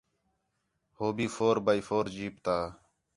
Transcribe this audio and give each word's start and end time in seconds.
ہو 0.97 1.05
بھی 1.15 1.27
فور 1.35 1.55
بائی 1.65 1.81
فور 1.87 2.05
جیپ 2.15 2.35
تا 2.45 2.57